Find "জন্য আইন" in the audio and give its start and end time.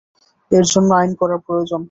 0.71-1.11